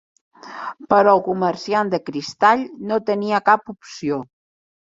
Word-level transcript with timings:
Però 0.93 1.13
el 1.17 1.21
comerciant 1.27 1.93
de 1.93 2.01
cristall 2.09 2.65
no 2.93 2.99
tenia 3.13 3.45
cap 3.53 3.73
opció. 3.77 4.21